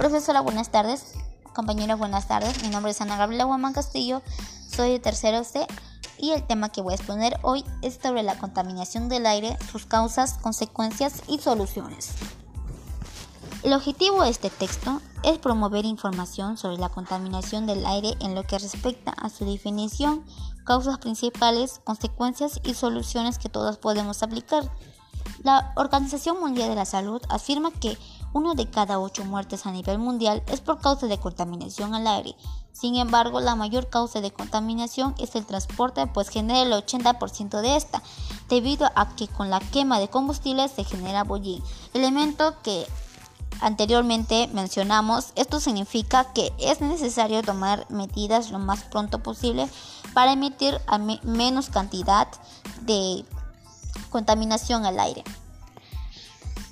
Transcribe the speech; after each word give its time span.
Profesora, 0.00 0.40
buenas 0.40 0.70
tardes. 0.70 1.12
Compañeros, 1.54 1.98
buenas 1.98 2.26
tardes. 2.26 2.62
Mi 2.62 2.70
nombre 2.70 2.92
es 2.92 3.02
Ana 3.02 3.18
Gabriela 3.18 3.44
Guamán 3.44 3.74
Castillo. 3.74 4.22
Soy 4.74 4.92
de 4.92 4.98
tercero 4.98 5.44
C 5.44 5.66
y 6.16 6.30
el 6.30 6.42
tema 6.46 6.70
que 6.70 6.80
voy 6.80 6.94
a 6.94 6.96
exponer 6.96 7.38
hoy 7.42 7.66
es 7.82 7.98
sobre 8.02 8.22
la 8.22 8.38
contaminación 8.38 9.10
del 9.10 9.26
aire, 9.26 9.58
sus 9.70 9.84
causas, 9.84 10.38
consecuencias 10.38 11.20
y 11.28 11.38
soluciones. 11.38 12.12
El 13.62 13.74
objetivo 13.74 14.22
de 14.22 14.30
este 14.30 14.48
texto 14.48 15.02
es 15.22 15.36
promover 15.36 15.84
información 15.84 16.56
sobre 16.56 16.78
la 16.78 16.88
contaminación 16.88 17.66
del 17.66 17.84
aire 17.84 18.14
en 18.20 18.34
lo 18.34 18.44
que 18.44 18.58
respecta 18.58 19.10
a 19.10 19.28
su 19.28 19.44
definición, 19.44 20.24
causas 20.64 20.96
principales, 20.96 21.78
consecuencias 21.84 22.58
y 22.64 22.72
soluciones 22.72 23.38
que 23.38 23.50
todas 23.50 23.76
podemos 23.76 24.22
aplicar. 24.22 24.64
La 25.42 25.72
Organización 25.76 26.40
Mundial 26.40 26.70
de 26.70 26.74
la 26.74 26.86
Salud 26.86 27.20
afirma 27.28 27.70
que 27.70 27.98
uno 28.32 28.54
de 28.54 28.68
cada 28.68 28.98
ocho 28.98 29.24
muertes 29.24 29.66
a 29.66 29.72
nivel 29.72 29.98
mundial 29.98 30.42
es 30.46 30.60
por 30.60 30.80
causa 30.80 31.06
de 31.06 31.18
contaminación 31.18 31.94
al 31.94 32.06
aire. 32.06 32.36
Sin 32.72 32.96
embargo, 32.96 33.40
la 33.40 33.56
mayor 33.56 33.88
causa 33.88 34.20
de 34.20 34.30
contaminación 34.30 35.14
es 35.18 35.34
el 35.34 35.44
transporte, 35.44 36.06
pues 36.06 36.28
genera 36.28 36.62
el 36.62 36.72
80% 36.72 37.60
de 37.60 37.76
esta, 37.76 38.02
debido 38.48 38.90
a 38.94 39.14
que 39.16 39.28
con 39.28 39.50
la 39.50 39.60
quema 39.60 39.98
de 39.98 40.08
combustibles 40.08 40.70
se 40.70 40.84
genera 40.84 41.24
bollín, 41.24 41.62
elemento 41.92 42.54
que 42.62 42.86
anteriormente 43.60 44.48
mencionamos. 44.52 45.32
Esto 45.34 45.60
significa 45.60 46.32
que 46.32 46.52
es 46.58 46.80
necesario 46.80 47.42
tomar 47.42 47.86
medidas 47.90 48.50
lo 48.50 48.58
más 48.58 48.82
pronto 48.84 49.22
posible 49.22 49.68
para 50.14 50.32
emitir 50.32 50.80
menos 51.22 51.68
cantidad 51.68 52.28
de 52.82 53.24
contaminación 54.10 54.86
al 54.86 54.98
aire. 55.00 55.24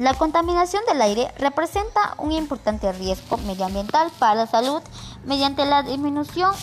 La 0.00 0.14
contaminación 0.14 0.82
del 0.88 1.02
aire 1.02 1.30
representa 1.36 2.14
un 2.16 2.32
importante 2.32 2.90
riesgo 2.90 3.36
medioambiental 3.36 4.10
para 4.18 4.34
la 4.34 4.46
salud 4.46 4.80
mediante 5.26 5.66
la 5.66 5.82
disminución 5.82 6.54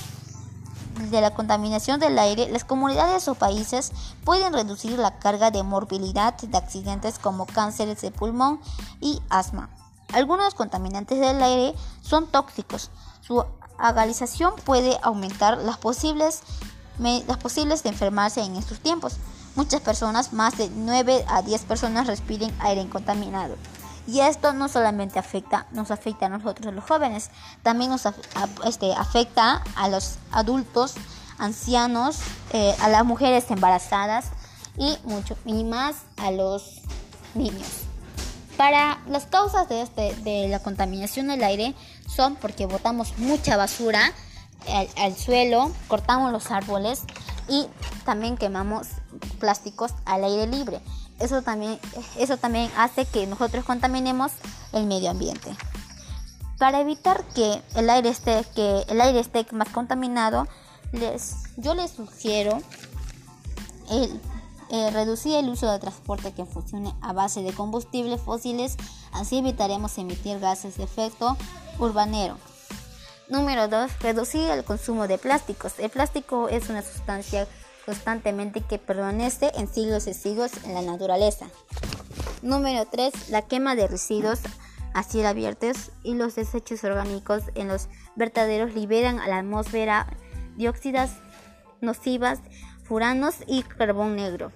de 1.11 1.21
la 1.21 1.35
contaminación 1.35 1.99
del 1.99 2.17
aire, 2.17 2.49
las 2.49 2.63
comunidades 2.63 3.27
o 3.27 3.35
países 3.35 3.91
pueden 4.23 4.53
reducir 4.53 4.97
la 4.97 5.19
carga 5.19 5.51
de 5.51 5.61
morbilidad 5.61 6.33
de 6.33 6.57
accidentes 6.57 7.19
como 7.19 7.45
cánceres 7.45 8.01
de 8.01 8.09
pulmón 8.09 8.59
y 9.01 9.21
asma. 9.29 9.69
Algunos 10.13 10.55
contaminantes 10.55 11.19
del 11.19 11.39
aire 11.43 11.75
son 12.01 12.25
tóxicos. 12.25 12.89
Su 13.21 13.45
agalización 13.77 14.55
puede 14.65 14.97
aumentar 15.03 15.59
las 15.59 15.77
posibles, 15.77 16.41
las 16.99 17.37
posibles 17.37 17.83
de 17.83 17.89
enfermarse 17.89 18.41
en 18.41 18.55
estos 18.55 18.79
tiempos. 18.79 19.17
Muchas 19.55 19.81
personas, 19.81 20.33
más 20.33 20.57
de 20.57 20.69
9 20.69 21.25
a 21.27 21.41
10 21.41 21.65
personas, 21.65 22.07
respiren 22.07 22.53
aire 22.59 22.87
contaminado. 22.89 23.55
Y 24.07 24.21
esto 24.21 24.53
no 24.53 24.69
solamente 24.69 25.19
afecta, 25.19 25.67
nos 25.71 25.91
afecta 25.91 26.27
a 26.27 26.29
nosotros 26.29 26.73
los 26.73 26.83
jóvenes, 26.83 27.29
también 27.61 27.91
nos 27.91 28.03
este, 28.65 28.93
afecta 28.93 29.63
a 29.75 29.89
los 29.89 30.15
adultos, 30.31 30.93
ancianos, 31.37 32.19
eh, 32.53 32.73
a 32.79 32.87
las 32.87 33.03
mujeres 33.03 33.51
embarazadas 33.51 34.27
y 34.77 34.97
mucho 35.03 35.35
y 35.45 35.65
más 35.65 35.97
a 36.15 36.31
los 36.31 36.81
niños. 37.35 37.67
Para 38.55 38.99
las 39.09 39.25
causas 39.25 39.67
de, 39.67 39.81
este, 39.81 40.15
de 40.23 40.47
la 40.47 40.59
contaminación 40.59 41.27
del 41.27 41.43
aire 41.43 41.75
son 42.07 42.35
porque 42.35 42.65
botamos 42.65 43.17
mucha 43.17 43.57
basura 43.57 44.13
al 44.97 45.15
suelo, 45.15 45.71
cortamos 45.87 46.31
los 46.31 46.51
árboles 46.51 47.03
y 47.47 47.67
también 48.05 48.37
quemamos 48.37 48.87
plásticos 49.39 49.93
al 50.05 50.23
aire 50.23 50.47
libre. 50.47 50.81
Eso 51.19 51.41
también, 51.41 51.79
eso 52.17 52.37
también 52.37 52.71
hace 52.77 53.05
que 53.05 53.25
nosotros 53.25 53.65
contaminemos 53.65 54.31
el 54.73 54.85
medio 54.85 55.09
ambiente. 55.09 55.55
Para 56.59 56.79
evitar 56.79 57.23
que 57.35 57.61
el 57.75 57.89
aire 57.89 58.09
esté, 58.09 58.43
que 58.55 58.83
el 58.89 59.01
aire 59.01 59.19
esté 59.19 59.45
más 59.51 59.69
contaminado, 59.69 60.47
les, 60.91 61.35
yo 61.57 61.73
les 61.73 61.91
sugiero 61.91 62.59
eh, 63.89 64.91
reducir 64.91 65.35
el 65.35 65.49
uso 65.49 65.71
de 65.71 65.79
transporte 65.79 66.33
que 66.33 66.45
funcione 66.45 66.93
a 67.01 67.13
base 67.13 67.41
de 67.41 67.53
combustibles 67.53 68.21
fósiles, 68.21 68.75
así 69.11 69.37
evitaremos 69.37 69.97
emitir 69.97 70.39
gases 70.39 70.77
de 70.77 70.83
efecto 70.83 71.37
urbanero. 71.79 72.37
Número 73.29 73.67
2. 73.67 73.99
Reducir 73.99 74.49
el 74.49 74.63
consumo 74.63 75.05
de 75.07 75.17
plásticos. 75.17 75.79
El 75.79 75.89
plástico 75.89 76.47
es 76.47 76.69
una 76.69 76.81
sustancia 76.81 77.45
constantemente 77.85 78.61
que 78.61 78.77
permanece 78.77 79.51
en 79.55 79.67
siglos 79.67 80.07
y 80.07 80.13
siglos 80.13 80.51
en 80.63 80.73
la 80.73 80.81
naturaleza. 80.81 81.47
Número 82.41 82.85
3. 82.85 83.29
La 83.29 83.41
quema 83.41 83.75
de 83.75 83.87
residuos 83.87 84.39
a 84.93 85.03
cielo 85.03 85.27
abiertos 85.27 85.91
y 86.03 86.13
los 86.13 86.35
desechos 86.35 86.85
orgánicos 86.85 87.43
en 87.55 87.67
los 87.67 87.89
vertaderos 88.15 88.73
liberan 88.73 89.19
a 89.19 89.27
la 89.27 89.39
atmósfera 89.39 90.07
dióxidas 90.55 91.11
nocivas, 91.81 92.39
furanos 92.85 93.35
y 93.45 93.63
carbón 93.63 94.15
negro. 94.15 94.53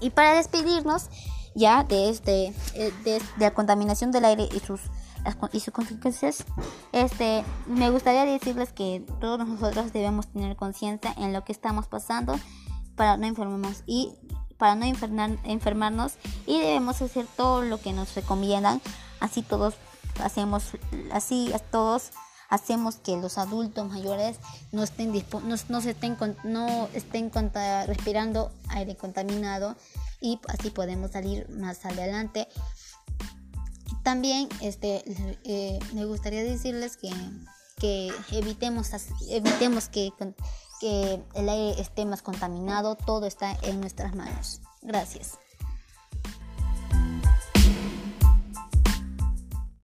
Y 0.00 0.10
para 0.10 0.34
despedirnos 0.34 1.10
ya 1.54 1.84
de, 1.84 2.08
este, 2.08 2.54
eh, 2.74 2.92
de 3.04 3.20
la 3.38 3.52
contaminación 3.52 4.10
del 4.10 4.24
aire 4.24 4.48
y 4.54 4.60
sus 4.60 4.80
y 5.52 5.60
sus 5.60 5.72
consecuencias, 5.72 6.44
este, 6.92 7.44
me 7.66 7.90
gustaría 7.90 8.24
decirles 8.24 8.72
que 8.72 9.04
todos 9.20 9.46
nosotros 9.46 9.92
debemos 9.92 10.26
tener 10.28 10.56
conciencia 10.56 11.14
en 11.16 11.32
lo 11.32 11.44
que 11.44 11.52
estamos 11.52 11.86
pasando 11.86 12.38
para 12.96 13.16
no 13.16 13.26
enfermarnos 13.26 13.82
y 13.86 14.12
para 14.58 14.74
no 14.74 14.84
enfermarnos 14.84 16.14
y 16.46 16.58
debemos 16.58 17.00
hacer 17.00 17.26
todo 17.36 17.62
lo 17.62 17.80
que 17.80 17.92
nos 17.92 18.14
recomiendan. 18.14 18.80
Así 19.20 19.42
todos 19.42 19.74
hacemos 20.22 20.72
así 21.12 21.52
todos 21.70 22.10
hacemos 22.48 22.96
que 22.96 23.16
los 23.16 23.38
adultos 23.38 23.88
mayores 23.88 24.36
no 24.72 24.82
estén 24.82 25.12
no, 25.12 25.56
no 25.68 25.78
estén 25.78 26.16
no 26.44 26.88
estén 26.94 27.30
respirando 27.86 28.50
aire 28.70 28.96
contaminado 28.96 29.76
y 30.20 30.40
así 30.48 30.70
podemos 30.70 31.12
salir 31.12 31.48
más 31.50 31.84
adelante 31.84 32.48
también 34.08 34.48
este, 34.62 35.04
eh, 35.44 35.78
me 35.92 36.06
gustaría 36.06 36.42
decirles 36.42 36.96
que, 36.96 37.10
que 37.76 38.10
evitemos, 38.32 38.90
evitemos 39.28 39.90
que, 39.90 40.14
que 40.80 41.22
el 41.34 41.46
aire 41.46 41.78
esté 41.78 42.06
más 42.06 42.22
contaminado, 42.22 42.96
todo 42.96 43.26
está 43.26 43.54
en 43.60 43.82
nuestras 43.82 44.14
manos. 44.14 44.62
Gracias. 44.80 45.38